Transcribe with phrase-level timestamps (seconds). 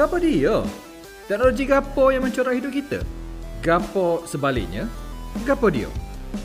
[0.00, 0.64] Gapo dia?
[1.28, 3.04] Teknologi gapo yang mencorak hidup kita?
[3.60, 4.88] Gapo sebaliknya?
[5.44, 5.92] Gapo dia?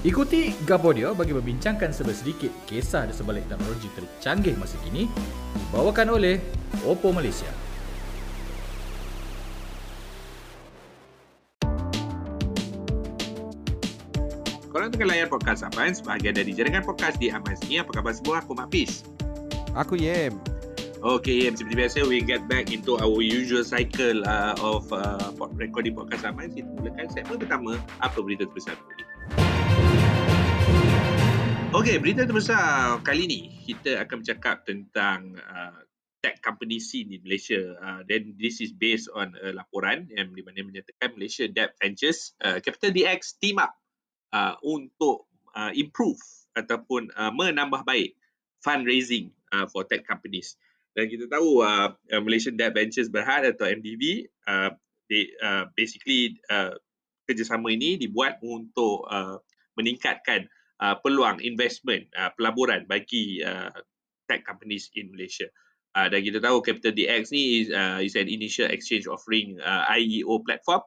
[0.03, 5.07] Ikuti Gapo dia bagi membincangkan sedikit kisah di sebalik teknologi tercanggih masa kini
[5.71, 6.35] dibawakan oleh
[6.83, 7.47] Oppo Malaysia.
[14.67, 17.79] Korang tengah layan podcast Aman sebahagian dari jaringan podcast di Aman ini.
[17.79, 18.43] Apa khabar semua?
[18.43, 19.07] Aku Mak Pis.
[19.79, 20.54] Aku Yem.
[21.03, 21.59] Okay, Yem.
[21.59, 25.19] Seperti biasa, we get back into our usual cycle uh, of uh,
[25.59, 26.55] recording podcast Aman.
[26.55, 27.75] Kita mulakan segmen pertama.
[27.99, 29.03] Apa berita terbesar ini?
[31.75, 35.83] Okay, berita terbesar kali ni kita akan bercakap tentang uh,
[36.23, 37.59] tech company scene di Malaysia.
[37.75, 42.31] Uh, then this is based on uh, laporan yang di mana menyatakan Malaysia Debt Ventures,
[42.39, 43.75] uh, Capital DX team up
[44.31, 46.23] uh, untuk uh, improve
[46.55, 48.15] ataupun uh, menambah baik
[48.63, 50.55] fundraising uh, for tech companies.
[50.95, 51.91] Dan kita tahu uh,
[52.23, 54.71] Malaysian Debt Ventures Berhad atau MDV, uh,
[55.11, 56.71] they, uh, basically uh,
[57.27, 59.37] kerjasama ini dibuat untuk uh,
[59.75, 60.47] meningkatkan
[60.79, 63.69] uh, peluang investment uh, pelaburan bagi uh,
[64.31, 65.51] tech companies in Malaysia.
[65.95, 69.87] Uh, dan kita tahu Capital DX ni is, uh, is an initial exchange offering uh,
[69.95, 70.83] IEO platform,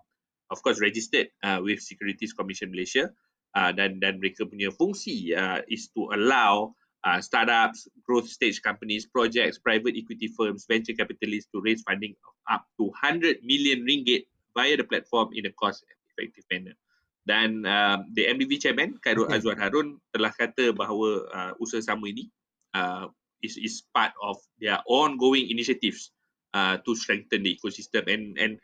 [0.53, 3.09] of course registered uh, with Securities Commission Malaysia
[3.57, 9.07] uh, dan dan mereka punya fungsi uh, is to allow uh, startups, growth stage companies,
[9.07, 14.27] projects, private equity firms, venture capitalists to raise funding of up to 100 million ringgit
[14.57, 16.75] via the platform in a cost effective manner.
[17.29, 19.37] Dan uh, the MDV chairman Khairul okay.
[19.37, 22.33] Azwan Harun telah kata bahawa uh, usaha sama ini
[22.73, 23.13] uh,
[23.45, 26.09] is is part of their ongoing initiatives
[26.57, 28.57] uh, to strengthen the ecosystem and and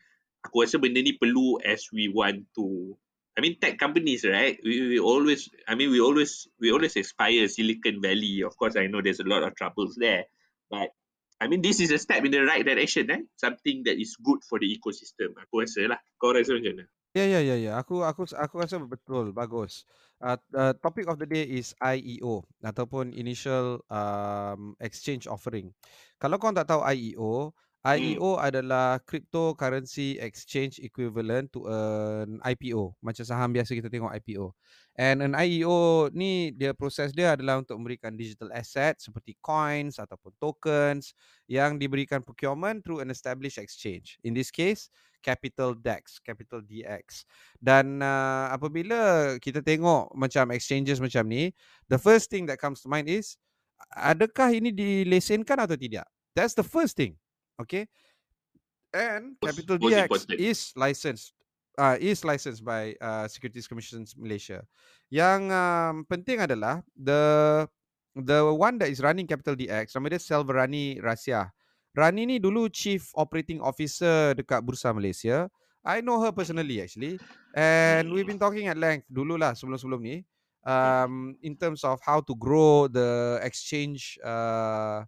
[0.48, 2.96] aku rasa benda ni perlu as we want to
[3.34, 4.58] I mean, tech companies, right?
[4.62, 8.42] We, we always, I mean, we always, we always aspire Silicon Valley.
[8.46, 10.30] Of course, I know there's a lot of troubles there,
[10.70, 10.94] but
[11.42, 13.27] I mean, this is a step in the right direction, eh?
[13.34, 15.34] Something that is good for the ecosystem.
[15.34, 15.98] Aku rasa lah.
[16.14, 16.84] Kau rasa macam mana?
[17.14, 17.72] Ya, ya, ya, ya.
[17.78, 19.82] Aku, aku, aku rasa betul, bagus.
[20.22, 25.74] Uh, uh, topic of the day is IEO ataupun Initial um, Exchange Offering.
[26.23, 27.50] Kalau kau tak tahu IEO,
[27.84, 28.48] IEO hmm.
[28.48, 32.96] adalah cryptocurrency exchange equivalent to an IPO.
[33.05, 34.56] Macam saham biasa kita tengok IPO.
[34.96, 40.33] And an IEO ni dia proses dia adalah untuk memberikan digital asset seperti coins ataupun
[40.40, 41.12] tokens
[41.44, 44.17] yang diberikan procurement through an established exchange.
[44.24, 44.89] In this case,
[45.20, 47.28] Capital DEX, Capital DX.
[47.61, 51.52] Dan uh, apabila kita tengok macam exchanges macam ni,
[51.92, 53.36] the first thing that comes to mind is
[53.92, 56.08] adakah ini dilesenkan atau tidak?
[56.33, 57.20] That's the first thing.
[57.61, 57.87] Okay.
[58.95, 61.35] And Capital DX is licensed
[61.79, 64.63] uh, is licensed by uh, Securities Commission Malaysia.
[65.11, 67.23] Yang um, penting adalah the
[68.15, 71.51] the one that is running Capital DX nama dia Selvarani Rasya.
[71.95, 75.47] Rani ni dulu Chief Operating Officer dekat Bursa Malaysia.
[75.85, 77.21] I know her personally actually
[77.53, 80.25] and we've been talking at length dululah sebelum-sebelum ni
[80.65, 85.05] um in terms of how to grow the exchange uh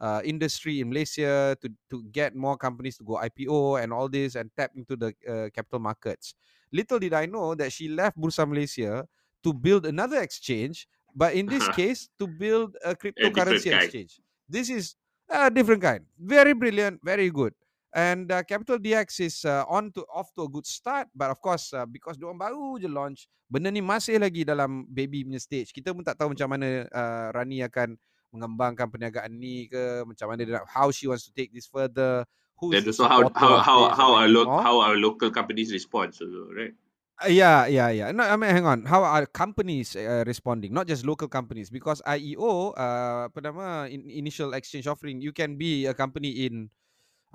[0.00, 4.36] uh, industry in Malaysia to to get more companies to go IPO and all this
[4.36, 6.34] and tap into the uh, capital markets.
[6.72, 9.06] Little did I know that she left Bursa Malaysia
[9.44, 14.20] to build another exchange, but in this case to build a cryptocurrency a exchange.
[14.48, 14.96] This is
[15.30, 16.02] a different kind.
[16.18, 17.54] Very brilliant, very good.
[17.96, 21.40] And uh, Capital DX is uh, on to off to a good start, but of
[21.40, 25.72] course uh, because diorang baru je launch, benda ni masih lagi dalam baby punya stage.
[25.72, 27.96] Kita pun tak tahu macam mana uh, Rani akan
[28.36, 30.04] mengembangkan perniagaan ni ke?
[30.04, 32.28] Macam mana dia nak how she wants to take this further?
[32.60, 36.28] Who is so how how how how our lo- how our local companies respond so
[36.52, 36.72] right?
[37.16, 38.12] Uh, yeah yeah yeah.
[38.12, 38.84] No i mean hang on.
[38.84, 40.72] How are companies uh, responding?
[40.72, 41.72] Not just local companies.
[41.72, 46.68] Because IEO uh, apa nama in, initial exchange offering you can be a company in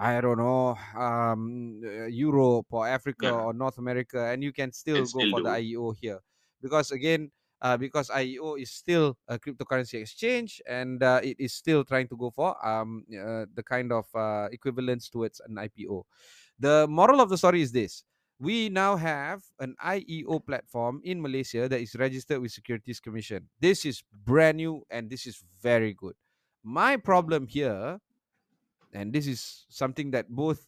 [0.01, 1.77] I don't know, um,
[2.09, 3.37] Europe or Africa yeah.
[3.37, 5.43] or North America, and you can still go still for do.
[5.45, 6.17] the IEO here,
[6.57, 7.29] because again,
[7.61, 12.17] uh, because IEO is still a cryptocurrency exchange and uh, it is still trying to
[12.17, 16.03] go for um, uh, the kind of uh, equivalence towards an IPO.
[16.59, 18.03] The moral of the story is this.
[18.39, 23.47] We now have an IEO platform in Malaysia that is registered with Securities Commission.
[23.59, 26.15] This is brand new and this is very good.
[26.63, 28.01] My problem here,
[28.93, 30.65] and this is something that both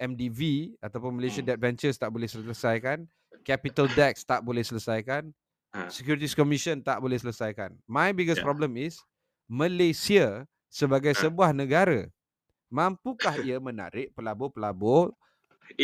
[0.00, 1.42] MDV ataupun Malaysia.
[1.42, 3.06] Debt Ventures tak boleh selesaikan,
[3.44, 5.30] Capital Dex tak boleh selesaikan,
[5.70, 5.86] Ha.
[5.86, 7.74] Securities Commission tak boleh selesaikan.
[7.86, 8.46] My biggest yeah.
[8.46, 8.98] problem is
[9.46, 11.20] Malaysia sebagai ha.
[11.22, 12.10] sebuah negara
[12.70, 15.10] mampukah ia menarik pelabur-pelabur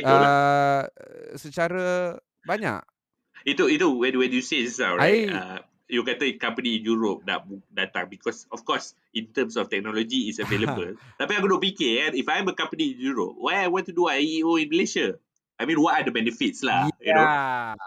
[0.06, 0.82] uh,
[1.34, 2.14] secara
[2.46, 2.80] banyak?
[3.42, 5.30] Itu itu when when you say this right?
[5.30, 9.70] I, uh, you kata company in Europe nak datang because of course in terms of
[9.70, 10.94] technology is available.
[11.20, 13.94] Tapi aku nak fikir kan, if I'm a company in Europe, why I want to
[13.94, 15.18] do IEO in Malaysia?
[15.58, 16.84] I mean, what are the benefits lah?
[17.00, 17.26] You know,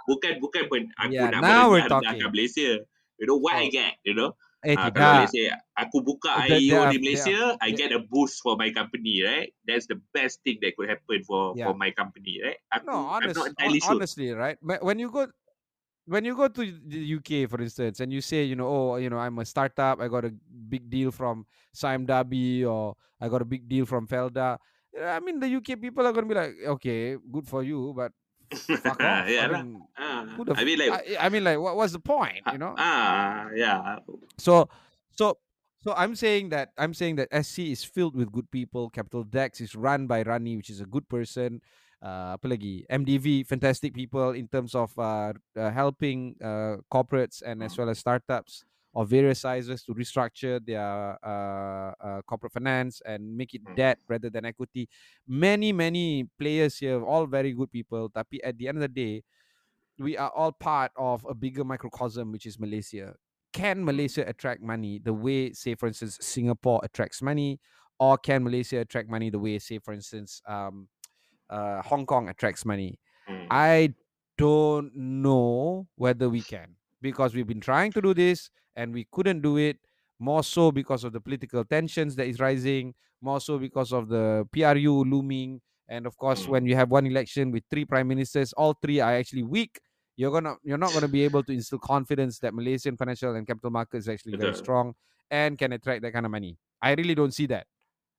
[0.10, 2.18] bukan bukan pun aku Yeah, nak now we're talking.
[2.34, 2.82] Malaysia.
[3.20, 3.74] You know what I Oh.
[3.74, 3.94] get?
[4.08, 5.48] You know, Eh Ah, kalau let's say
[5.80, 9.48] aku buka there IEO are- di Malaysia, I get a boost for my company, right?
[9.64, 11.72] That's the best thing that could happen for Yeah.
[11.72, 12.60] for my company, right?
[12.76, 13.96] Aku, No, I'm not entirely sure.
[13.96, 14.60] honestly, right?
[14.60, 15.32] When you go,
[16.08, 19.08] when you go to the UK, for instance, and you say, you know, oh, you
[19.08, 23.44] know, I'm a startup, I got a big deal from Sime Darby, or I got
[23.44, 24.60] a big deal from Felda.
[25.02, 28.12] I mean, the UK people are gonna be like, okay, good for you, but.
[28.98, 29.62] I yeah lah.
[29.62, 32.42] mean, Ah, the I mean like, I, I mean, like, what, what's the point?
[32.52, 32.74] You know?
[32.78, 34.02] ah, yeah.
[34.42, 34.66] So
[35.14, 35.38] so
[35.86, 38.90] so I'm saying that I'm saying that SC is filled with good people.
[38.90, 41.62] Capital Dex is run by Rani, which is a good person.
[42.02, 42.88] Uh, apa lagi?
[42.90, 48.00] MDV, fantastic people in terms of uh, uh, helping uh, corporates and as well as
[48.00, 48.64] startups
[49.00, 53.76] of various sizes to restructure their uh, uh, corporate finance and make it Mm.
[53.80, 54.92] debt rather than equity.
[55.24, 58.12] Many many players here, all very good people.
[58.12, 59.24] Tapi at the end of the day,
[59.96, 63.16] we are all part of a bigger microcosm, which is Malaysia.
[63.56, 67.60] Can Malaysia attract money the way, say, for instance, Singapore attracts money,
[68.04, 70.92] or can Malaysia attract money the way, say, for instance, um,
[71.48, 73.00] uh, Hong Kong attracts money?
[73.32, 73.48] Mm.
[73.48, 73.96] I
[74.36, 79.42] don't know whether we can because we've been trying to do this and we couldn't
[79.42, 79.78] do it.
[80.20, 82.94] More so because of the political tensions that is rising,
[83.24, 86.50] more so because of the PRU looming, and of course, Mm.
[86.50, 89.80] when you have one election with three prime ministers, all three are actually weak.
[90.20, 93.72] You're gonna you're not gonna be able to instill confidence that Malaysian financial and capital
[93.72, 94.92] market is actually very strong
[95.32, 96.60] and can attract that kind of money.
[96.84, 97.64] I really don't see that.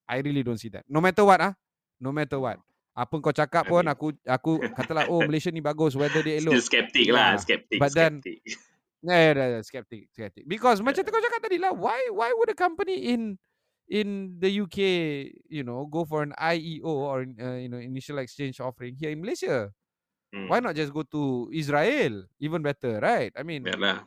[0.08, 0.88] I really don't see that.
[0.88, 1.52] No matter what, ah,
[2.00, 2.56] no matter what.
[2.96, 6.64] Apa kau cakap pun aku aku katalah oh Malaysia ni bagus weather dia Still elok.
[6.64, 8.56] skeptic lah, skeptic, but then- skeptic.
[9.00, 10.44] Yeah, yeah, yeah, yeah, skeptic, skeptic.
[10.44, 13.40] Because macam tu kau cakap tadi lah, why why would a company in
[13.88, 14.78] in the UK,
[15.48, 19.24] you know, go for an IEO or uh, you know initial exchange offering here in
[19.24, 19.72] Malaysia?
[20.36, 20.46] Mm.
[20.52, 22.28] Why not just go to Israel?
[22.38, 23.32] Even better, right?
[23.34, 24.04] I mean, Yalah.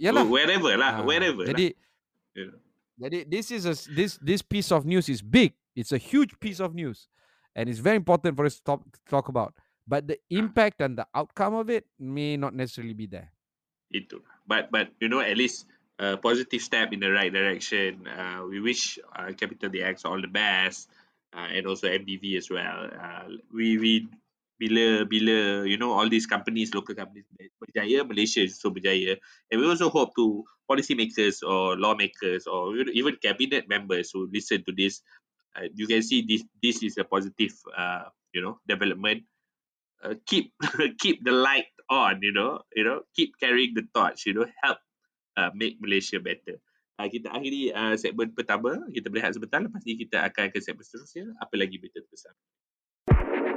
[0.00, 0.24] yalah.
[0.24, 1.50] Wherever Ah, lah, wherever lah.
[1.52, 1.74] Jadi
[2.34, 2.58] You know.
[3.00, 5.54] Jadi this is a this this piece of news is big.
[5.74, 7.08] It's a huge piece of news,
[7.56, 9.56] and it's very important for us to talk, talk about.
[9.88, 13.32] But the impact and the outcome of it may not necessarily be there.
[13.92, 14.24] Itu.
[14.48, 15.68] But but you know at least
[16.00, 18.08] a positive step in the right direction.
[18.08, 20.88] Uh, we wish uh, Capital DX all the best
[21.36, 22.88] uh, and also MDV as well.
[22.90, 24.08] Uh, we we
[24.62, 27.26] bila bila you know all these companies local companies
[27.58, 29.18] berjaya Malaysia also berjaya
[29.50, 34.70] and we also hope to policymakers or lawmakers or even cabinet members who listen to
[34.70, 35.02] this
[35.58, 39.26] uh, you can see this this is a positive uh, you know development
[40.06, 40.54] uh, keep
[41.02, 44.80] keep the light on you know you know keep carrying the torch you know help
[45.36, 46.56] uh, make Malaysia better
[46.96, 50.80] uh, kita akhiri uh, segmen pertama kita berehat sebentar lepas ni kita akan ke segmen
[50.80, 52.32] seterusnya apa lagi berita terbesar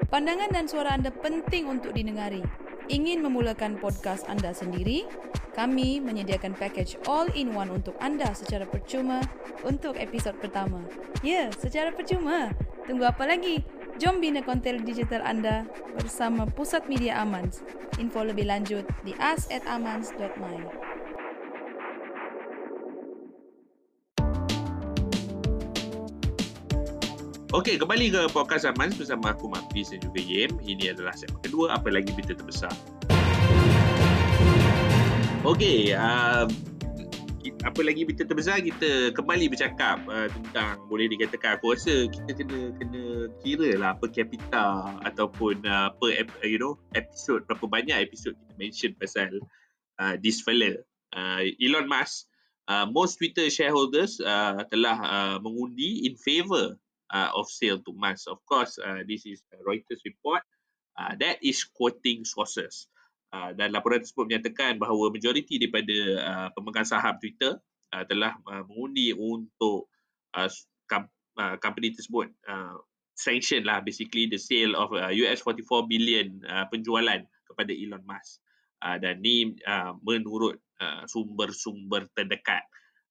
[0.06, 2.46] Pandangan dan suara anda penting untuk didengari.
[2.94, 5.10] Ingin memulakan podcast anda sendiri?
[5.58, 9.26] Kami menyediakan package all-in-one untuk anda secara percuma
[9.66, 10.86] untuk episod pertama.
[11.26, 12.54] Ya, secara percuma.
[12.86, 13.66] Tunggu apa lagi?
[13.96, 15.64] Jom bina konten digital anda
[15.96, 17.64] bersama Pusat Media Amans.
[17.96, 20.60] Info lebih lanjut di us@amans.my.
[27.56, 30.60] Okey, kembali ke podcast Amans bersama aku Mak Fiz dan juga Yem.
[30.60, 32.76] Ini adalah segmen kedua, apa lagi berita terbesar.
[35.48, 36.75] Okey, ki-
[37.66, 42.74] apa lagi berita terbesar kita kembali bercakap uh, tentang boleh dikatakan aku rasa kita kena
[42.80, 43.04] kena
[43.44, 48.54] kira lah per capita ataupun uh, per ep- you know episod berapa banyak episod kita
[48.58, 49.30] mention pasal
[50.02, 50.80] uh, this fella
[51.14, 52.30] uh, Elon Musk
[52.68, 56.78] uh, most Twitter shareholders uh, telah uh, mengundi in favor
[57.14, 58.28] uh, of sale to Musk.
[58.30, 60.42] Of course, uh, this is a Reuters report
[60.98, 62.88] uh, that is quoting sources.
[63.36, 67.60] Uh, dan laporan tersebut menyatakan bahawa majoriti daripada uh, pemegang saham Twitter
[67.92, 69.92] uh, telah uh, mengundi untuk
[70.40, 70.48] uh,
[70.88, 72.80] com- uh, company tersebut uh,
[73.12, 78.40] sanction lah basically the sale of uh, US 44 billion uh, penjualan kepada Elon Musk.
[78.80, 82.64] Uh, dan ni uh, menurut uh, sumber-sumber terdekat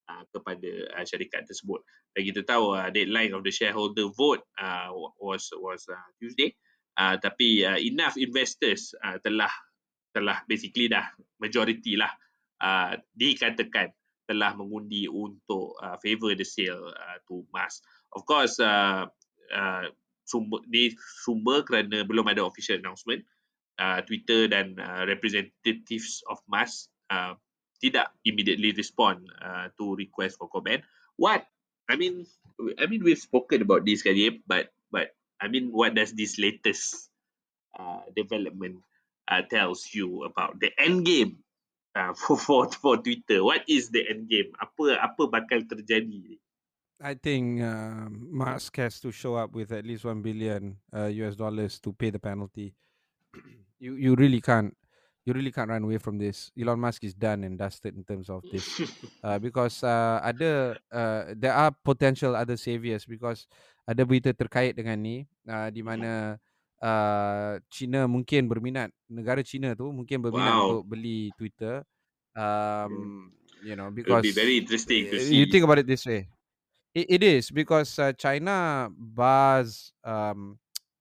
[0.09, 4.89] uh, kepada uh, syarikat tersebut dan kita tahu uh, deadline of the shareholder vote uh,
[5.19, 6.55] was was uh, Tuesday
[7.01, 9.51] uh, tapi uh, enough investors uh, telah
[10.15, 11.11] telah basically dah
[11.43, 12.11] majority lah
[12.63, 13.91] uh, dikatakan
[14.25, 17.85] telah mengundi untuk uh, favor the sale uh, to Musk.
[18.15, 19.05] Of course uh,
[19.53, 19.85] uh,
[20.25, 23.21] sumber ni sumber kerana belum ada official announcement
[23.77, 27.37] uh, Twitter dan uh, representatives of Musk uh,
[27.83, 30.81] tidak immediately respond uh, to request for comment.
[31.21, 31.45] What
[31.85, 32.25] I mean,
[32.81, 37.13] I mean we've spoken about this kali, but but I mean, what does this latest
[37.77, 38.81] uh, development
[39.29, 41.45] uh, tells you about the end game
[41.97, 43.45] uh, for for for Twitter?
[43.45, 44.53] What is the end game?
[44.61, 46.39] Apa apa bakal terjadi?
[47.03, 51.35] I think uh, Musk has to show up with at least one billion uh, US
[51.35, 52.73] dollars to pay the penalty.
[53.83, 54.73] you you really can't
[55.25, 56.53] you really can't run away from this.
[56.53, 58.65] Elon Musk is done and dusted in terms of this
[59.25, 63.49] uh, because uh, ada uh, there are potential other saviors because
[63.89, 66.41] ada berita terkait dengan ni uh, di mana
[66.85, 70.65] uh, China mungkin berminat negara China tu mungkin berminat Wow.
[70.69, 71.81] untuk beli Twitter.
[72.37, 73.31] Um,
[73.65, 75.39] you know It'll because be very interesting to uh, see.
[75.39, 76.29] you think about it this way.
[76.93, 80.59] It, it is because uh, China bars um,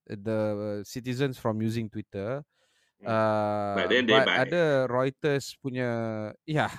[0.08, 0.40] the
[0.86, 2.42] citizens from using Twitter.
[3.02, 3.10] Hmm.
[3.10, 4.38] Uh, But then they but buy.
[4.48, 5.90] ada Reuters punya
[6.48, 6.70] ya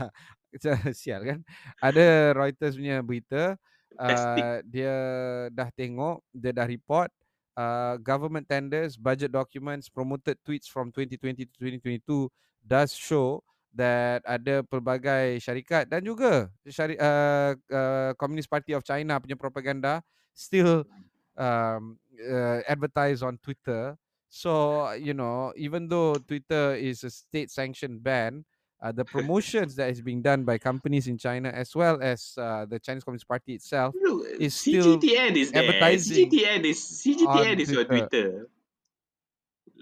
[0.97, 1.39] sial kan
[1.83, 3.59] ada Reuters punya berita
[4.01, 4.95] uh, dia
[5.51, 7.11] dah tengok dia dah report
[7.57, 12.31] uh, government tenders budget documents promoted tweets from 2020 to 2022
[12.67, 13.43] does show
[13.75, 19.99] that ada pelbagai syarikat dan juga syari uh, uh, Communist Party of China punya propaganda
[20.31, 20.87] still
[21.35, 23.99] um, uh, advertise on Twitter.
[24.31, 28.47] So you know even though Twitter is a state sanctioned ban
[28.83, 32.67] uh, the promotions that is being done by companies in China as well as uh,
[32.69, 35.63] the Chinese Communist Party itself Look, is still CGTN is there.
[35.65, 38.49] advertising CGTN is CGTN is your Twitter.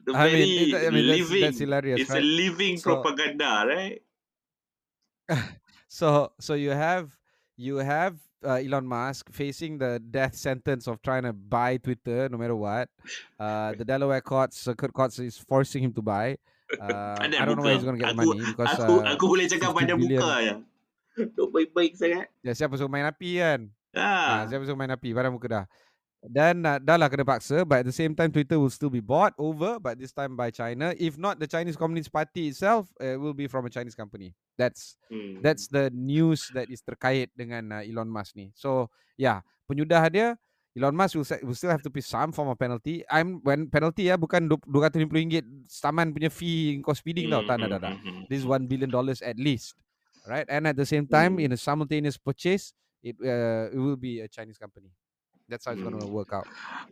[0.05, 1.41] The I mean, very it- I mean, living.
[1.43, 4.03] that's hilarious, it's a living So- propaganda, right?
[5.89, 7.17] so so you have
[7.57, 12.37] you have uh, Elon Musk facing the death sentence of trying to buy Twitter no
[12.39, 12.89] matter what.
[13.39, 16.37] Uh, the Delaware courts, circuit courts is forcing him to buy.
[16.81, 16.88] Um,
[17.21, 19.12] Pandai I don't know where he's going to get the Aku- money because Aku uh,
[19.12, 20.21] aku boleh cakap 50 pada billion.
[20.21, 20.55] muka ya.
[21.37, 22.26] Duk baik-baik sangat.
[22.41, 23.61] Ya, siapa suruh main api kan?
[23.93, 24.41] Ah.
[24.41, 25.64] Ah, siapa suruh main api pada muka dah.
[26.23, 29.02] Dan uh, dah lah kena paksa but at the same time Twitter will still be
[29.02, 30.95] bought over but this time by China.
[30.95, 34.33] If not the Chinese Communist Party itself uh, will be from a Chinese company.
[34.55, 35.43] That's Hmm.
[35.43, 38.55] that's the news that is terkait dengan uh, Elon Musk ni.
[38.55, 38.87] So
[39.19, 40.29] yeah, penyudah dia
[40.73, 43.05] Elon Musk will, will still have to pay some form of penalty.
[43.12, 47.45] I'm when penalty ya bukan du- RM250 saman punya fee kau speeding tau.
[47.45, 47.95] Tak, tak, tak, tak.
[47.95, 48.49] Hmm, hmm, hmm, This is hmm.
[48.49, 49.76] one billion dollars at least,
[50.25, 50.49] right?
[50.49, 51.45] And at the same time, Hmm.
[51.45, 52.73] in a simultaneous purchase,
[53.05, 54.88] it uh, it will be a Chinese company.
[55.49, 56.09] That's how it's going to Hmm.
[56.09, 56.49] work out.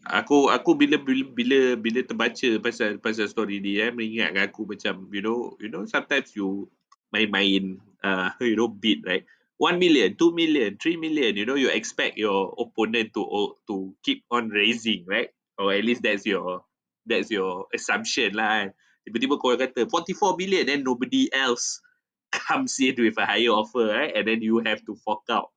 [0.08, 5.06] Aku aku bila bila bila, bila terbaca pasal pasal story dia eh, mengingatkan aku macam
[5.12, 6.68] you know you know sometimes you
[7.12, 9.24] main-main uh, you know bid right
[9.60, 13.28] 1 million 2 million 3 million you know you expect your opponent to
[13.68, 16.64] to keep on raising right or at least that's your
[17.04, 18.68] that's your assumption lah kan.
[19.04, 21.84] tiba-tiba kau kata 44 million then nobody else
[22.48, 25.52] comes in with a higher offer right and then you have to fork out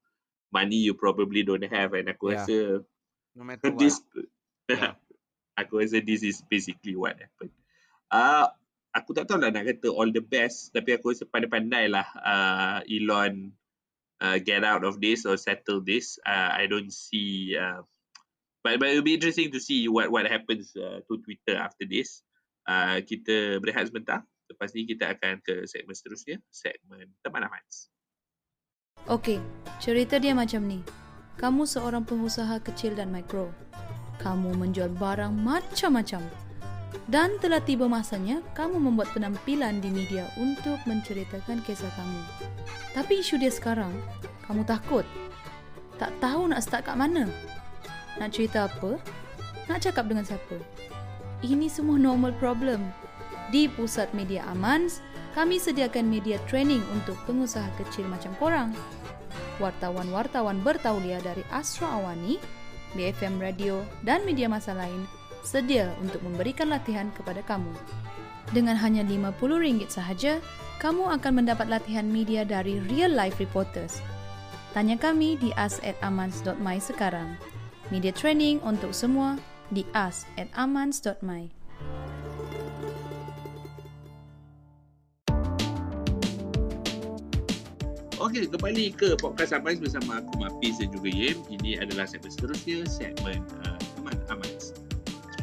[0.52, 2.44] money you probably don't have and aku Yeah.
[2.44, 2.58] rasa
[3.34, 3.82] No matter what.
[4.72, 4.96] Yeah.
[5.60, 7.52] aku rasa this is basically what happened.
[8.08, 8.48] Uh,
[8.94, 12.80] aku tak tahu lah nak kata all the best tapi aku rasa pandai-pandai lah uh,
[12.86, 13.52] Elon
[14.24, 16.16] uh, get out of this or settle this.
[16.24, 17.84] Uh, I don't see uh,
[18.64, 22.24] but, but it'll be interesting to see what what happens uh, to Twitter after this.
[22.64, 24.24] Uh, kita berehat sebentar.
[24.48, 27.92] Lepas ni kita akan ke segmen seterusnya, segmen Teman Amans.
[29.12, 29.44] Okey,
[29.84, 30.80] cerita dia macam ni.
[31.36, 33.52] Kamu seorang pengusaha kecil dan mikro.
[34.22, 36.24] Kamu menjual barang macam-macam.
[37.10, 42.22] Dan telah tiba masanya kamu membuat penampilan di media untuk menceritakan kisah kamu.
[42.96, 43.92] Tapi isu dia sekarang,
[44.48, 45.04] kamu takut.
[46.02, 47.30] Tak tahu nak start kat mana.
[48.18, 48.98] Nak cerita apa?
[49.70, 50.58] Nak cakap dengan siapa?
[51.44, 52.82] Ini semua normal problem.
[53.52, 58.70] Di Pusat Media Amans, kami sediakan media training untuk pengusaha kecil macam korang.
[59.58, 62.38] Wartawan-wartawan bertauliah dari Astra Awani,
[62.94, 65.06] BFM Radio dan media masa lain
[65.44, 67.72] sedia untuk memberikan latihan kepada kamu.
[68.52, 70.40] Dengan hanya RM50 sahaja,
[70.82, 74.04] kamu akan mendapat latihan media dari real life reporters.
[74.74, 77.38] Tanya kami di us@amans.my sekarang.
[77.94, 79.38] Media training untuk semua
[79.70, 81.64] di us@amans.my.
[88.24, 91.38] Okey, kembali ke podcast Amans bersama aku Mapis dan juga Yem.
[91.52, 93.73] Ini adalah segmen seterusnya, segmen uh.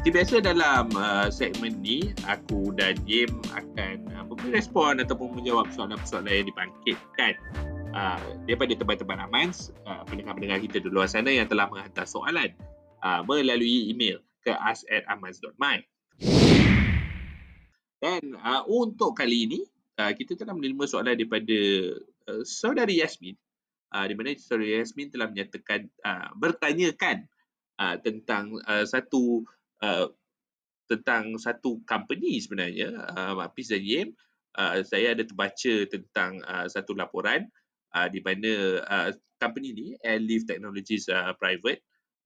[0.01, 6.41] Seperti biasa dalam uh, segmen ni, aku dan Yem akan uh, respon ataupun menjawab soalan-soalan
[6.41, 7.37] yang dibangkitkan
[7.93, 8.17] uh,
[8.49, 12.49] daripada teman-teman Amans, uh, pendengar-pendengar kita di luar sana yang telah menghantar soalan
[13.05, 15.85] uh, melalui email ke us@amans.my.
[18.01, 19.61] Dan uh, untuk kali ini,
[20.01, 21.61] uh, kita telah menerima soalan daripada
[22.25, 23.37] uh, saudari Yasmin
[23.93, 27.29] uh, di mana saudari Yasmin telah menyatakan uh, bertanyakan
[27.77, 29.45] uh, tentang uh, satu
[29.81, 30.07] uh,
[30.89, 34.09] tentang satu company sebenarnya uh, Mapis dan Yem
[34.59, 37.47] uh, saya ada terbaca tentang uh, satu laporan
[37.95, 39.09] uh, di mana uh,
[39.39, 41.81] company ni Airlift Technologies uh, Private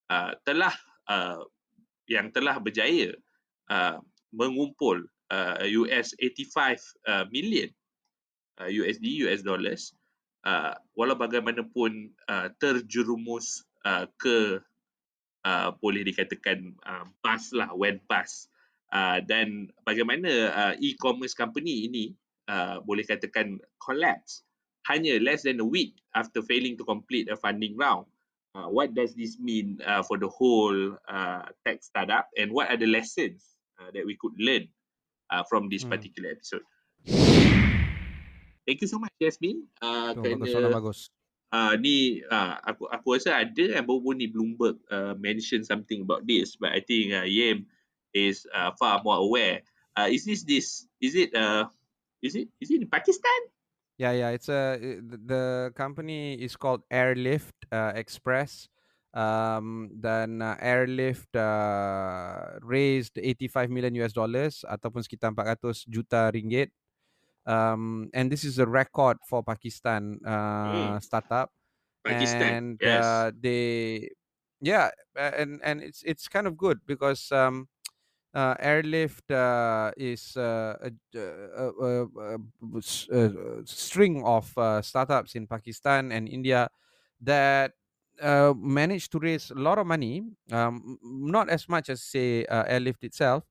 [0.10, 0.74] uh, telah
[1.08, 1.46] uh,
[2.10, 3.14] yang telah berjaya
[3.70, 3.98] uh,
[4.34, 7.70] mengumpul uh, US 85 uh, million
[8.62, 9.94] uh, USD US dollars
[10.46, 14.62] uh, walau bagaimanapun uh, terjerumus uh, ke
[15.46, 18.50] uh, boleh dikatakan uh, pass lah when pass
[18.92, 22.06] uh, dan bagaimana uh, e-commerce company ini
[22.50, 24.44] uh, boleh katakan collapse
[24.90, 28.06] hanya less than a week after failing to complete a funding round
[28.58, 32.78] uh, what does this mean uh, for the whole uh, tech startup and what are
[32.78, 34.66] the lessons uh, that we could learn
[35.30, 35.94] uh, from this Hmm.
[35.98, 36.66] particular episode.
[38.66, 39.70] Thank you so much Yasmin.
[39.78, 41.00] Uh, Tu, bagus kerana bagus.
[41.56, 46.28] Uh, ni uh, aku aku rasa ada yang baru ni Bloomberg uh, mention something about
[46.28, 47.64] this but I think uh, Yem
[48.12, 49.64] is uh, far more aware.
[49.96, 51.72] Uh, is this this is it uh
[52.20, 53.40] is it is it in Pakistan?
[53.96, 54.36] Yeah, yeah.
[54.36, 54.76] It's a
[55.08, 58.68] the company is called Airlift uh, Express.
[59.16, 66.76] Um, dan uh, Airlift uh, raised 85 million US dollars ataupun sekitar 400 juta ringgit.
[67.46, 71.00] Um, and this is a record for Pakistan uh, Hmm.
[71.00, 71.52] startup.
[72.06, 72.42] Pakistan.
[72.54, 73.04] And yes.
[73.06, 74.10] uh, they,
[74.62, 77.68] yeah, uh, and and it's it's kind of good because um,
[78.36, 82.38] uh, Airlift uh, is uh, a, a, a,
[83.12, 86.70] a, string of uh, startups in Pakistan and India
[87.22, 87.72] that
[88.22, 90.24] uh, managed to raise a lot of money.
[90.52, 93.44] Um, not as much as say uh, Airlift itself,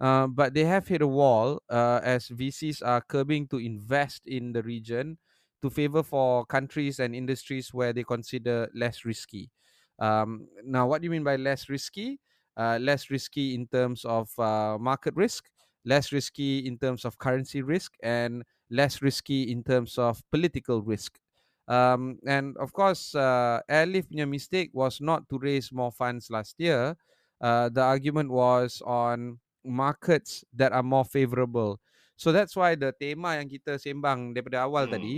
[0.00, 4.52] uh, but they have hit a wall uh, as VCs are curbing to invest in
[4.52, 5.18] the region
[5.62, 9.50] to favor for countries and industries where they consider less risky.
[9.98, 12.20] Um, now, what do you mean by less risky?
[12.56, 15.50] uh, less risky in terms of uh, market risk,
[15.84, 21.18] less risky in terms of currency risk, and less risky in terms of political risk.
[21.66, 26.94] Um, and of course, uh, Airlift mistake was not to raise more funds last year.
[27.40, 31.80] Uh, the argument was on markets that are more favorable.
[32.14, 34.94] So that's why the tema yang kita sembang daripada awal Hmm.
[34.94, 35.14] tadi,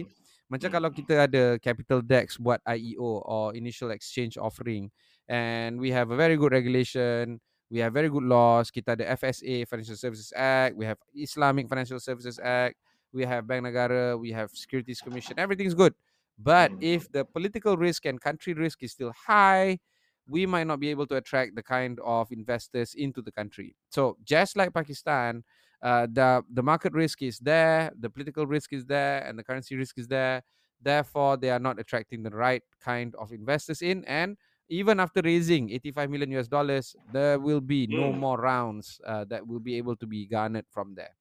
[0.49, 0.77] macam Hmm.
[0.81, 4.89] kalau kita ada capital DEX buat IEO or initial exchange offering,
[5.29, 9.67] and we have a very good regulation we have very good laws kita ada FSA
[9.67, 12.79] Financial Services Act we have Islamic Financial Services Act
[13.11, 15.91] we have Bank Negara we have Securities Commission everything's good
[16.39, 16.79] but Mm.
[16.95, 19.83] if the political risk and country risk is still high
[20.29, 24.17] we might not be able to attract the kind of investors into the country so
[24.25, 25.45] just like Pakistan
[25.83, 29.77] uh, the the market risk is there the political risk is there and the currency
[29.77, 30.43] risk is there
[30.81, 34.37] therefore they are not attracting the right kind of investors in and
[34.69, 38.19] even after raising 85 million US dollars, there will be no Hmm.
[38.19, 41.15] more rounds uh, that will be able to be garnered from there.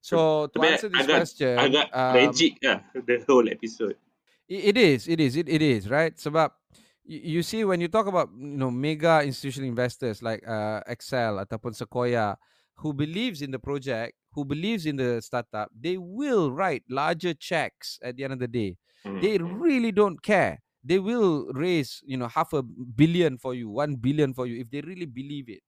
[0.00, 3.96] So to answer this agak question, agak um, tragic lah the whole episode.
[4.50, 6.50] I- it is it is it, it is right sebab
[7.06, 11.38] you, you see when you talk about you know mega institutional investors like uh, Excel
[11.38, 12.36] ataupun Sequoia
[12.76, 17.98] who believes in the project who believes in the startup they will write larger checks
[18.02, 18.76] at the end of the day.
[19.06, 19.20] Hmm.
[19.20, 20.58] they really don't care.
[20.82, 24.70] They will raise you know half a billion for you 1 billion for you if
[24.70, 25.62] they really believe it.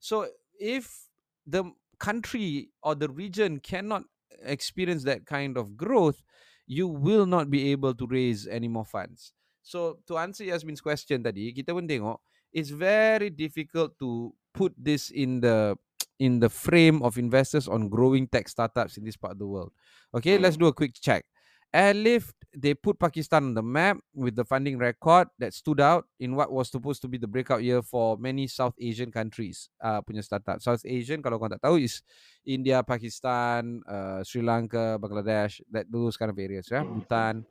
[0.00, 0.26] So
[0.58, 1.08] if
[1.46, 1.64] the
[1.98, 4.04] country or the region cannot
[4.42, 6.22] experience that kind of growth
[6.68, 9.32] you will not be able to raise any more funds
[9.68, 12.16] so to answer Yasmin's question tadi kita pun tengok
[12.56, 15.76] it's very difficult to put this in the
[16.24, 19.70] in the frame of investors on growing tech startups in this part of the world
[20.16, 21.28] okay let's do a quick check
[21.68, 26.34] Airlift, they put Pakistan on the map with the funding record that stood out in
[26.34, 30.24] what was supposed to be the breakout year for many South Asian countries uh, punya
[30.24, 30.64] startup.
[30.64, 32.00] South Asian, kalau kau tak tahu, is
[32.48, 37.44] India, Pakistan, uh, Sri Lanka, Bangladesh, that those kind of areas, yeah, Bhutan.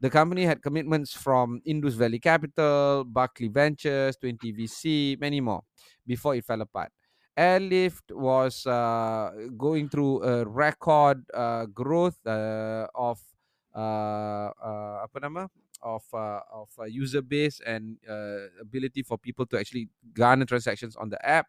[0.00, 5.62] The company had commitments from Indus Valley Capital, Barclay Ventures, 20 VC, many more
[6.06, 6.92] before it fell apart.
[7.36, 13.20] Airlift was uh, going through a record uh, growth uh, of
[13.74, 15.48] uh, uh, apa
[15.82, 20.96] of uh, of uh, user base and uh, ability for people to actually garner transactions
[20.96, 21.46] on the app.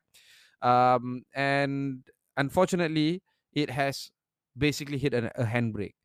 [0.62, 2.05] Um, and
[2.38, 4.12] unfortunately it has
[4.57, 5.95] basically hit a, a handbrake.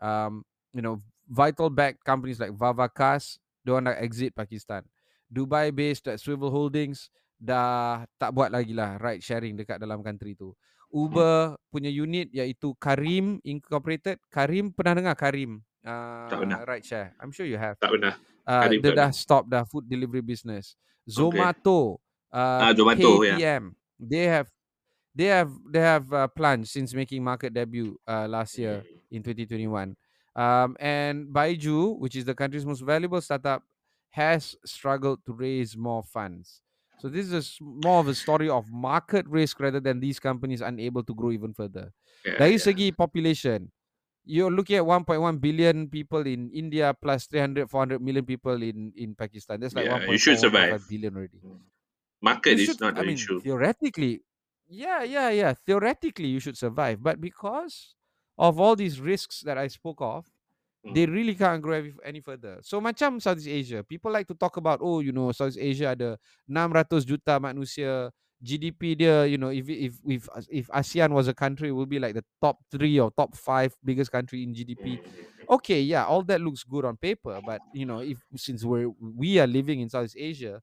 [0.00, 4.84] Um, you know vital backed companies like Vavakas diorang nak exit Pakistan
[5.26, 10.36] Dubai based uh, Swivel Holdings dah tak buat lagi lah ride sharing dekat dalam country
[10.36, 10.52] tu
[10.88, 16.62] Uber punya unit iaitu Karim Incorporated Karim pernah dengar Karim uh, pernah.
[16.62, 17.10] ride share?
[17.18, 17.74] I'm sure you have.
[17.82, 18.14] Tak pernah.
[18.46, 19.16] Uh, dia tak dah ada?
[19.16, 20.78] stop dah food delivery business.
[21.02, 21.98] Zomato,
[22.30, 23.34] uh, Ah, Zomato, ya.
[23.36, 24.48] KTM, they have
[25.10, 29.16] they have they have uh, plunged since making market debut uh, last year Hmm.
[29.16, 29.98] in 2021.
[30.36, 33.62] Um, and Baiju, which is the country's most valuable startup,
[34.10, 36.62] has struggled to raise more funds.
[36.96, 41.02] So this is more of a story of market risk rather than these companies unable
[41.04, 41.92] to grow even further.
[42.24, 43.70] Ya, Dari segi population,
[44.24, 49.14] you're looking at 1.1 billion people in India plus 300 400 million people in in
[49.14, 49.60] Pakistan.
[49.60, 50.78] That's like Yeah, 1.4 you should survive.
[50.78, 51.42] 1.5 billion already.
[52.20, 53.40] Market You is should, not I mean, issue.
[53.40, 54.22] theoretically,
[54.66, 55.54] yeah, yeah, yeah.
[55.54, 57.94] Theoretically, you should survive, but because
[58.38, 60.26] of all these risks that I spoke of,
[60.88, 61.12] they Hmm.
[61.12, 62.60] really can't grow any, any further.
[62.62, 66.18] So macam Southeast Asia, people like to talk about, oh, you know, Southeast Asia ada
[66.46, 68.10] 600 juta manusia,
[68.44, 71.98] GDP dia, you know, if if if if ASEAN was a country, it will be
[71.98, 75.00] like the top three or top five biggest country in GDP.
[75.48, 79.38] Okay, yeah, all that looks good on paper, but you know, if since we're we
[79.40, 80.60] are living in Southeast Asia,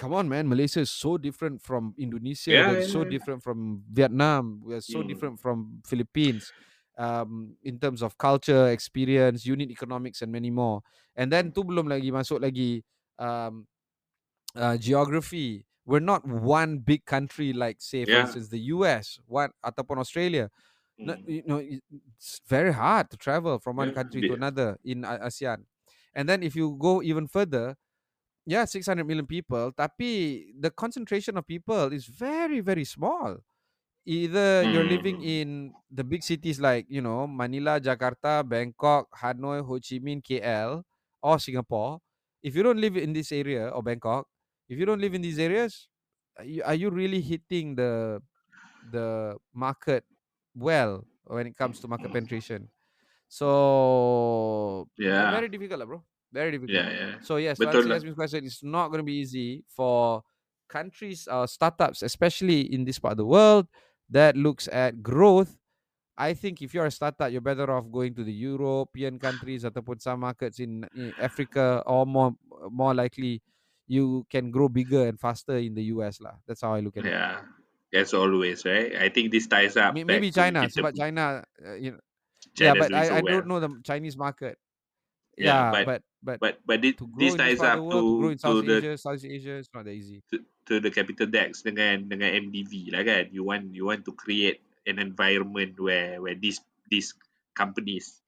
[0.00, 2.56] come on, man, Malaysia is so different from Indonesia.
[2.56, 3.04] Yeah, We're yeah, so yeah.
[3.04, 4.64] different from Vietnam.
[4.64, 5.04] We're so Hmm.
[5.04, 6.52] different from Philippines.
[6.96, 10.82] Um, in terms of culture, experience, unit economics, and many more.
[11.16, 12.84] And then tu belum lagi masuk lagi
[13.20, 13.68] um,
[14.56, 15.66] uh, geography.
[15.84, 20.50] We're not one big country like, say, for instance, the US, one ataupun Australia.
[21.02, 21.24] No, Hmm.
[21.26, 25.64] you know, it's very hard to travel from one country to another in ASEAN.
[26.14, 27.76] And then if you go even further,
[28.50, 33.38] yeah, 600 million people, tapi the concentration of people is very, very small.
[34.06, 35.24] Either you're living Hmm.
[35.24, 40.82] in the big cities like, you know, Manila, Jakarta, Bangkok, Hanoi, Ho Chi Minh, KL,
[41.22, 42.00] or Singapore.
[42.42, 44.26] If you don't live in this area or Bangkok,
[44.68, 45.88] if you don't live in these areas,
[46.38, 48.22] are you, are you really hitting the
[48.82, 50.04] the market
[50.54, 52.70] well when it comes to market penetration?
[53.28, 55.30] So Yeah.
[55.30, 56.04] very difficult, bro.
[56.32, 56.74] Very difficult.
[56.74, 57.12] Yeah, yeah.
[57.20, 57.94] So yes, to Betul answer lah.
[57.98, 60.22] Yasmin's question, it's not going to be easy for
[60.70, 63.66] countries or startups, especially in this part of the world
[64.08, 65.58] that looks at growth.
[66.14, 69.98] I think if you're a startup, you're better off going to the European countries ataupun
[69.98, 72.36] some markets in, in Africa or more
[72.70, 73.40] more likely
[73.90, 76.38] you can grow bigger and faster in the US lah.
[76.46, 77.10] That's how I look at it.
[77.10, 77.42] Yeah.
[77.90, 78.94] As always, right?
[78.94, 82.02] I think this ties up May- Maybe China, pu- China, uh, you know,
[82.54, 84.58] yeah, but I, I don't know the Chinese market.
[85.40, 88.40] Yeah, Yeah, but but but but but this, this ties up world, to to to
[88.40, 90.20] South the Asia, Southeast Asia, it's not that easy.
[90.28, 90.36] to,
[90.68, 93.32] to the capital dex dengan dengan MDV lah kan.
[93.32, 96.60] You want you want to create an environment where where these
[96.92, 97.16] these
[97.56, 98.20] companies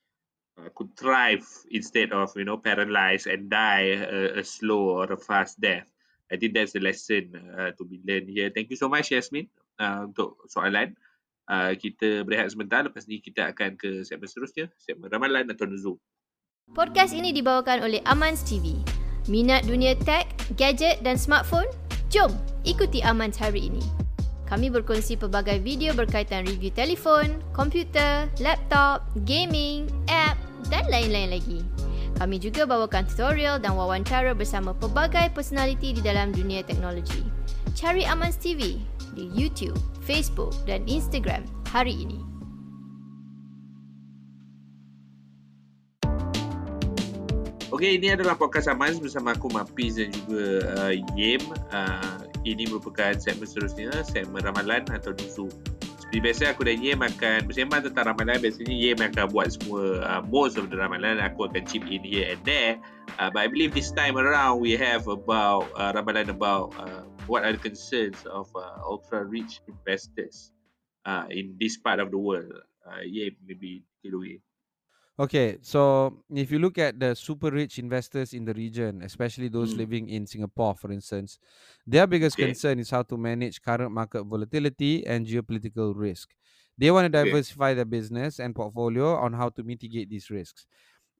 [0.57, 5.21] uh, could thrive instead of you know paralyzed and die a, a slow or a
[5.21, 5.87] fast death.
[6.33, 8.49] I think that's the lesson uh, to be learned here.
[8.49, 10.97] Thank you so much Yasmin uh, untuk soalan.
[11.45, 16.01] Uh, kita berehat sebentar lepas ni kita akan ke segmen seterusnya, segmen ramalan atau nuzul.
[16.73, 18.73] Podcast ini dibawakan oleh Amans TV.
[19.29, 20.25] Minat dunia tech,
[20.57, 21.69] gadget dan smartphone?
[22.09, 22.33] Jom
[22.65, 23.85] ikuti Amans hari ini.
[24.49, 30.41] Kami berkongsi pelbagai video berkaitan review telefon, komputer, laptop, gaming, app
[30.73, 31.61] dan lain-lain lagi.
[32.17, 37.21] Kami juga bawakan tutorial dan wawancara bersama pelbagai personaliti di dalam dunia teknologi.
[37.77, 38.81] Cari Amans TV
[39.13, 39.77] di YouTube,
[40.09, 42.32] Facebook dan Instagram hari ini.
[47.83, 51.43] Okey, ini adalah podcast Amaz bersama aku Mapiz dan juga uh, Yem.
[51.75, 55.51] Uh, ini merupakan segmen seterusnya, segmen ramalan atau nusu.
[55.99, 58.39] Seperti biasa aku dan Yem akan bersembang tentang ramalan.
[58.39, 61.19] Biasanya Yem akan buat semua uh, most of the ramalan.
[61.27, 62.79] Aku akan chip in here and there.
[63.19, 67.43] Uh, but I believe this time around we have about uh, ramalan about uh, what
[67.43, 70.55] are the concerns of uh, ultra rich investors
[71.03, 72.47] uh, in this part of the world.
[72.87, 74.39] Uh, Yem, maybe take it away.
[75.23, 79.77] Okay, so if you look at the super rich investors in the region, especially those
[79.77, 79.77] Mm.
[79.77, 81.39] living in Singapore, for instance,
[81.87, 82.39] their biggest Okay.
[82.39, 86.35] concern is how to manage current market volatility and geopolitical risk.
[86.79, 87.39] They want to Okay.
[87.39, 90.67] diversify their business and portfolio on how to mitigate these risks.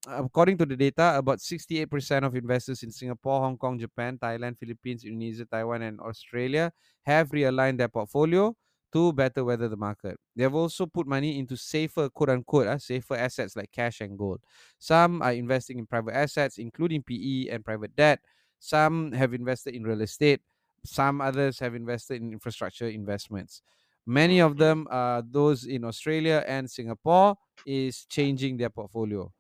[0.07, 5.05] According to the data, about 68% of investors in Singapore, Hong Kong, Japan, Thailand, Philippines,
[5.05, 6.73] Indonesia, Taiwan, and Australia
[7.07, 8.57] have realigned their portfolio
[8.93, 10.19] to better weather the market.
[10.37, 14.19] They have also put money into safer, quote unquote, uh, safer assets like cash and
[14.19, 14.41] gold.
[14.79, 18.21] Some are investing in private assets, including PE and private debt.
[18.59, 20.41] Some have invested in real estate.
[20.85, 23.63] Some others have invested in infrastructure investments.
[24.05, 29.33] Many of them, uh, those in Australia and Singapore, is changing their portfolio.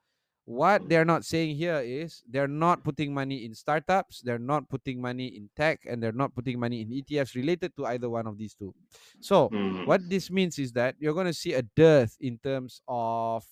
[0.42, 4.98] What they're not saying here is they're not putting money in startups, they're not putting
[4.98, 8.34] money in tech, and they're not putting money in ETFs related to either one of
[8.38, 8.74] these two.
[9.22, 9.86] So, Hmm.
[9.86, 13.46] what this means is that you're going to see a dearth in terms of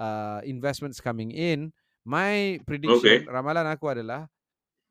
[0.00, 1.76] uh, investments coming in,
[2.08, 3.28] my prediction Okay.
[3.28, 4.24] ramalan aku adalah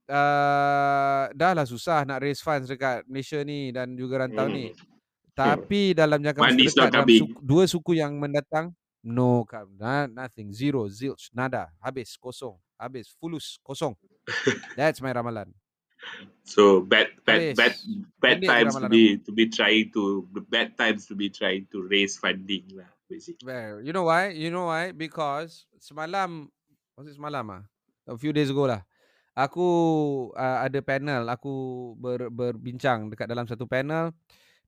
[0.05, 4.69] uh, dah lah susah nak raise funds dekat Malaysia ni dan juga rantau ni.
[4.69, 4.77] Hmm.
[5.33, 9.47] Tapi dalam jangka masa dekat dalam suku, dua suku yang mendatang no
[9.79, 13.93] nah, nothing zero zilch nada habis kosong habis fulus kosong.
[14.79, 15.51] That's my ramalan.
[16.47, 17.75] So bad, bad, bad,
[18.23, 22.15] bad times to be to be trying to bad times to be trying to raise
[22.15, 23.43] funding lah, basically.
[23.43, 24.31] Well, you know why?
[24.31, 24.95] You know why?
[24.95, 26.47] Because semalam,
[26.95, 27.63] was it semalam ah?
[28.07, 28.81] A few days ago lah.
[29.37, 29.67] Aku
[30.33, 31.53] uh, ada panel, aku
[31.99, 34.15] ber, berbincang dekat dalam satu panel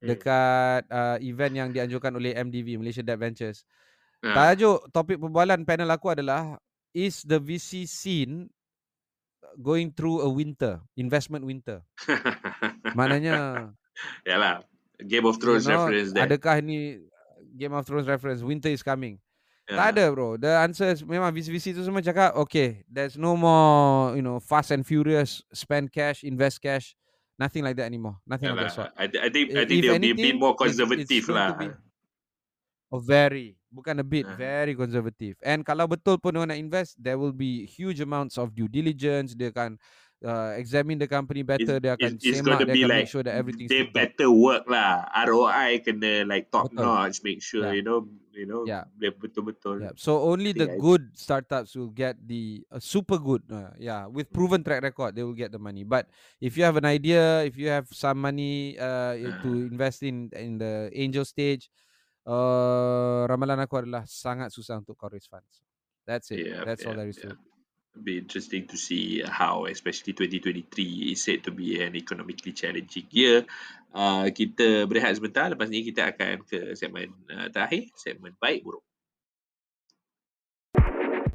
[0.02, 0.17] Hmm.
[0.17, 3.70] dekat uh, event yang dianjurkan oleh MDV Malaysia Debt Ventures.
[4.22, 4.54] Ah.
[4.54, 6.62] Tajuk topik perbualan panel aku adalah
[6.94, 8.54] is the VC scene
[9.58, 11.82] going through a winter, investment winter.
[12.94, 13.70] Maknanya
[14.30, 14.62] Yalah,
[15.02, 16.26] Game of you Thrones know, reference there.
[16.30, 17.02] adakah ni
[17.58, 19.18] Game of Thrones reference winter is coming.
[19.68, 19.78] Yeah.
[19.78, 20.36] Tak ada bro.
[20.38, 24.72] The answer is memang VC-VC tu semua cakap okay, there's no more, you know, fast
[24.72, 26.94] and furious spend cash, invest cash,
[27.38, 28.20] nothing like that anymore.
[28.26, 28.90] Nothing Yalah, of that sort.
[28.98, 31.24] I, I think I think if they'll be a bit anything, more it's- it's conservative
[31.26, 31.90] going lah.
[32.91, 33.56] Oh, very.
[33.71, 34.36] Bukan a bit, Ah.
[34.36, 35.39] very conservative.
[35.39, 39.32] And kalau betul pun orang nak invest, there will be huge amounts of due diligence.
[39.32, 39.80] Dia akan
[40.27, 41.80] uh, examine the company better.
[41.80, 43.88] It's, dia akan it's, it's semak, gonna dia akan like make sure that everything's they
[43.88, 45.08] better work lah.
[45.23, 46.84] ROI kena like top Betul.
[46.84, 47.23] notch.
[47.23, 47.80] Make sure Yeah.
[47.80, 48.91] you know you know Yeah.
[48.99, 49.88] dia betul-betul.
[49.88, 49.95] Yeah.
[49.95, 53.47] So only the good startups will get the uh, super good.
[53.47, 55.88] Uh, yeah, with proven track record, they will get the money.
[55.88, 56.12] But
[56.43, 59.15] if you have an idea, if you have some money uh,
[59.47, 61.71] to invest in in the angel stage,
[62.28, 65.62] uh, ramalan aku adalah sangat susah untuk kau raise funds.
[66.06, 66.50] That's it.
[66.50, 67.38] Yeah, That's all yeah, there is to yeah.
[67.38, 67.40] it.
[67.92, 73.44] Be interesting to see how, especially 2023 is said to be an economically challenging year.
[73.92, 75.52] Uh, kita berehat sebentar.
[75.52, 78.80] Lepas ni kita akan ke segmen uh, terakhir, segmen baik buruk.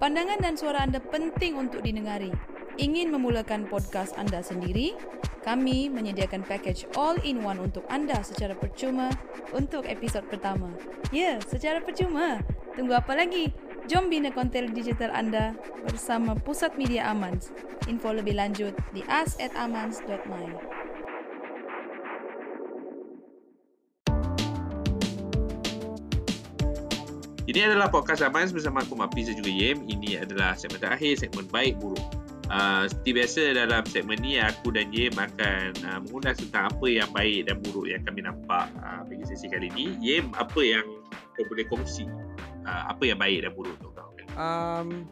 [0.00, 2.32] Pandangan dan suara anda penting untuk didengari.
[2.76, 4.92] Ingin memulakan podcast anda sendiri?
[5.40, 9.08] Kami menyediakan package all-in-one untuk anda secara percuma
[9.56, 10.68] untuk episod pertama.
[11.08, 12.44] Ya, secara percuma.
[12.76, 13.48] Tunggu apa lagi?
[13.88, 15.56] Jom bina konten digital anda
[15.88, 17.48] bersama Pusat Media Amans.
[17.88, 20.76] Info lebih lanjut di us@amans.my.
[27.48, 29.88] Ini adalah podcast Amans bersama aku Mapiz dan juga Yem.
[29.88, 32.25] Ini adalah segmen terakhir, segmen baik buruk.
[32.46, 37.10] Uh, seperti biasa dalam segmen ni aku dan Yem akan uh, mengulas tentang apa yang
[37.10, 39.98] baik dan buruk yang kami nampak uh, bagi sesi kali ini.
[39.98, 40.86] Yem, apa yang
[41.34, 42.06] kau boleh kongsi?
[42.62, 44.14] Uh, apa yang baik dan buruk untuk kau?
[44.38, 45.10] Um,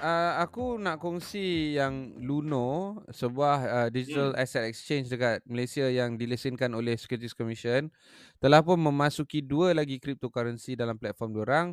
[0.00, 4.40] uh, aku nak kongsi yang Luno, sebuah uh, digital Hmm.
[4.40, 7.92] asset exchange dekat Malaysia yang dilesenkan oleh Securities Commission,
[8.40, 11.66] telah pun memasuki dua lagi cryptocurrency dalam platform diorang,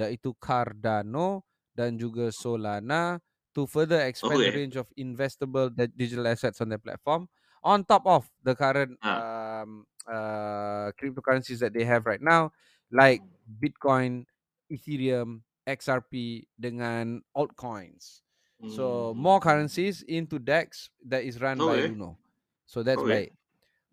[0.00, 1.44] iaitu Cardano
[1.76, 3.20] dan juga Solana
[3.58, 4.54] to further expand the Okay.
[4.54, 7.26] range of investable di- digital assets on their platform
[7.66, 9.18] on top of the current Ah.
[9.18, 12.54] um, uh, cryptocurrencies that they have right now
[12.94, 13.18] like
[13.58, 14.24] Bitcoin,
[14.70, 18.22] Ethereum, XRP dengan altcoins.
[18.64, 19.18] So Hmm.
[19.18, 21.88] more currencies into DEX that is run by Okay.
[21.90, 22.16] Luno.
[22.64, 23.26] So that's Okay.
[23.26, 23.34] baik.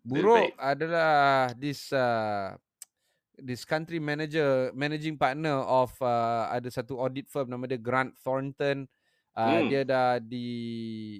[0.06, 0.54] Buruk baik.
[0.62, 2.54] adalah this uh,
[3.36, 8.88] this country manager managing partner of uh, ada satu audit firm nama dia Grant Thornton.
[9.36, 9.68] Uh, Hmm.
[9.68, 10.48] Dia dah di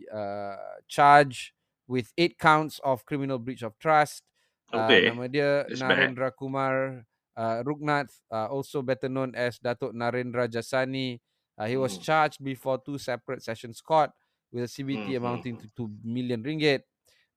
[0.08, 1.52] uh, charge
[1.86, 4.24] with eight counts of criminal breach of trust.
[4.72, 5.04] Uh, Okay.
[5.04, 5.76] nama dia bad.
[5.76, 7.04] Narendra Kumar
[7.36, 11.20] uh, Rugnath, uh, also better known as Datuk Narendra Jasani.
[11.56, 12.00] Uh, he was Hmm.
[12.00, 14.10] charged before two separate sessions court
[14.52, 16.84] with a CBT Hmm, amounting hmm, to 2 million ringgit.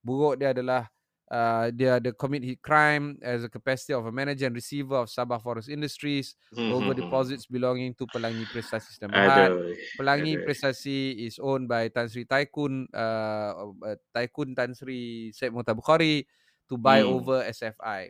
[0.03, 0.87] Buruk dia adalah
[1.29, 5.07] uh, dia ada commit hit crime as a capacity of a manager and receiver of
[5.09, 7.01] Sabah Forest Industries Hmm, over hmm, hmm.
[7.05, 9.53] deposits belonging to Pelangi Prestasi Berhad.
[9.53, 9.77] Aduh.
[9.97, 10.33] Pelangi.
[10.41, 16.25] Prestasi is owned by Tan Sri Taikun, uh, uh, Taikun Tan Sri Syed Muhtar Bukhari
[16.67, 17.13] to buy Hmm.
[17.21, 18.09] over SFI.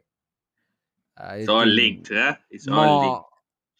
[1.20, 2.36] Uh, It's all linked, huh?
[2.50, 3.28] It's all linked.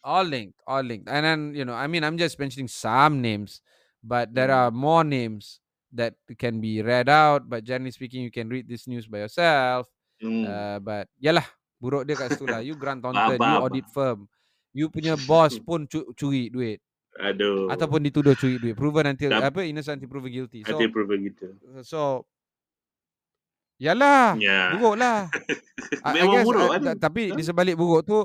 [0.04, 1.08] all linked, all linked.
[1.08, 3.60] And then you know, I mean, I'm just mentioning some names,
[4.04, 5.60] but there are more names
[5.92, 7.44] that can be read out.
[7.44, 9.86] But generally speaking, you can read this news by yourself.
[10.20, 10.44] Hmm.
[10.44, 11.44] Uh, but yalah,
[11.76, 12.60] buruk dia kat situ lah.
[12.60, 14.28] You Grant Thornton, you audit firm,
[14.70, 16.78] you punya boss pun cu- curi duit
[17.16, 17.72] Aduh.
[17.72, 18.76] ataupun dituduh curi duit.
[18.76, 20.60] Proven until Dap- apa innocent until proven guilty.
[20.62, 21.46] So Nanti proven gitu.
[21.80, 22.28] so
[23.80, 24.76] yalah, Ya.
[24.76, 25.32] buruk lah.
[26.04, 26.80] I Memang guess buruk uh, kan?
[26.84, 28.18] ta- tapi di sebalik buruk tu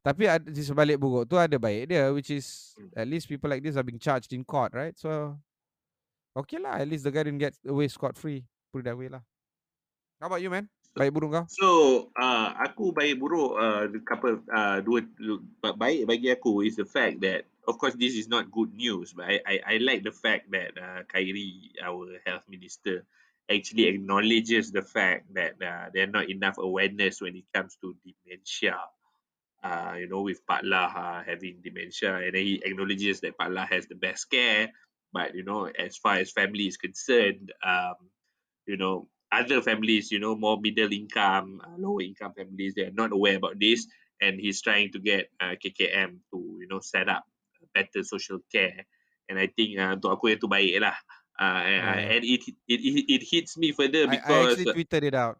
[0.00, 2.88] tapi di sebalik buruk tu ada baik dia which is Hmm.
[2.96, 5.36] at least people like this are being charged in court right so
[6.36, 9.08] okay lah at least the guy didn't get away scot free put it that way
[9.08, 9.22] lah
[10.20, 11.44] how about you man Baik buruk kau?
[11.46, 11.68] So,
[12.18, 15.06] uh, aku baik buruk uh, couple uh, dua,
[15.62, 19.30] baik bagi aku is the fact that of course this is not good news but
[19.30, 23.06] I I, I like the fact that uh, Khairi our health minister
[23.46, 27.94] actually acknowledges the fact that uh, there are not enough awareness when it comes to
[28.02, 28.78] dementia.
[29.60, 33.52] Uh, you know, with Pak Lah uh, having dementia, and then he acknowledges that Pak
[33.52, 34.72] Lah has the best care.
[35.12, 37.98] But you know, as far as family is concerned, um,
[38.66, 42.94] you know, other families, you know, more middle income, uh, lower income families, they are
[42.94, 43.86] not aware about this,
[44.20, 47.24] and he's trying to get uh, KKM to, you know, set up
[47.74, 48.86] better social care.
[49.28, 50.96] And I think uh, untuk aku itu baik lah.
[51.38, 51.94] Uh, yeah.
[52.18, 55.38] And it, it it it hits me further because I, I actually tweeted it out.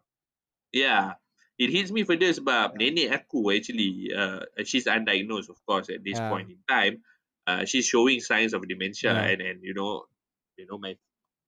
[0.71, 1.19] Yeah,
[1.59, 2.79] it hits me further sebab yeah.
[2.79, 6.31] nenek aku actually, uh, she's undiagnosed of course at this yeah.
[6.31, 7.03] point in time.
[7.51, 9.27] Uh, she's showing signs of dementia, yeah.
[9.35, 10.07] and and you know,
[10.55, 10.95] you know my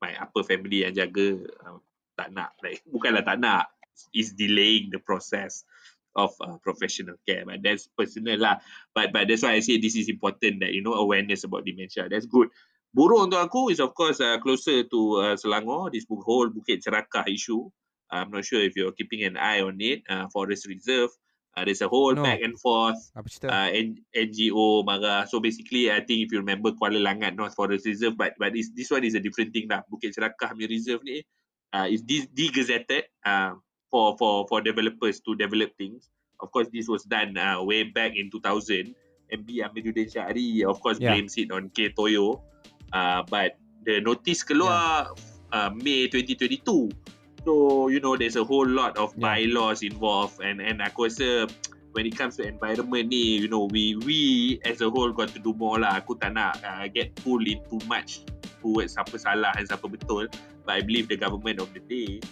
[0.03, 1.79] my upper family yang jaga uh,
[2.19, 3.71] tak nak like bukanlah tak nak
[4.11, 5.63] is delaying the process
[6.19, 8.59] of uh, professional care but that's personal lah.
[8.91, 12.11] But but that's why I say this is important that you know awareness about dementia
[12.11, 12.51] that's good.
[12.93, 17.25] Buruk untuk aku is of course uh, closer to uh, Selangor this whole Bukit Cerakah
[17.25, 17.65] issue.
[18.13, 21.09] I'm not sure if you're keeping an eye on it uh, forest reserve
[21.55, 22.23] uh, there's a whole no.
[22.23, 26.99] back and forth uh, N- NGO marah so basically I think if you remember Kuala
[26.99, 30.17] Langat North Forest Reserve but but this, this one is a different thing lah Bukit
[30.17, 31.23] Cerakah reserve ni
[31.73, 33.57] uh, is de- degazetted uh,
[33.89, 36.09] for for for developers to develop things.
[36.39, 38.93] Of course, this was done uh, way back in 2000.
[39.33, 41.09] MB Amiruddin Syahri, of course, yeah.
[41.09, 42.37] blames it on K Toyo.
[42.93, 45.57] Uh, but the notice keluar yeah.
[45.57, 46.93] uh, May 2022.
[47.43, 50.39] So, you know, there's a whole lot of bylaws involved.
[50.39, 51.51] And and aku rasa
[51.91, 55.39] when it comes to environment ni, you know, we we as a whole got to
[55.39, 55.99] do more lah.
[55.99, 58.23] Aku tak nak uh, get pulled in too much
[58.63, 60.31] towards siapa salah dan siapa betul.
[60.63, 62.23] But I believe the government of the day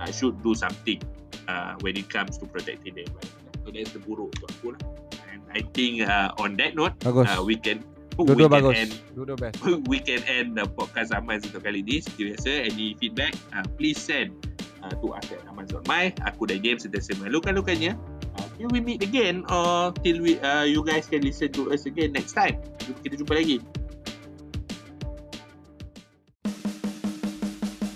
[0.00, 1.04] uh, should do something
[1.44, 3.52] uh, when it comes to protecting the environment.
[3.64, 4.82] So that's the buruk untuk aku lah.
[5.28, 8.74] And I think uh, on that note, uh, we can Dua-dua we bagus.
[8.78, 9.58] Can end, Dua-dua best.
[9.90, 11.98] We can end the podcast Aman untuk kali ni.
[11.98, 14.38] Seperti biasa, any feedback, uh, please send
[14.84, 16.12] uh, to us at aman.my.
[16.28, 17.96] Aku dan James sentiasa melukan-lukannya.
[18.34, 21.88] Uh, till we meet again or till we uh, you guys can listen to us
[21.88, 22.60] again next time.
[23.00, 23.58] Kita jumpa lagi.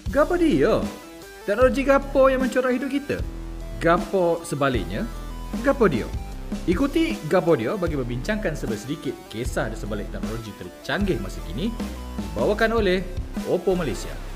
[0.09, 0.81] Gapo dia?
[1.45, 3.17] Teknologi gapo yang mencorak hidup kita?
[3.77, 5.05] Gapo sebaliknya?
[5.61, 6.09] Gapo dia?
[6.65, 11.69] Ikuti Gapo dia bagi membincangkan sedikit kisah di sebalik teknologi tercanggih masa kini
[12.33, 13.05] dibawakan oleh
[13.49, 14.28] Oppo Malaysia.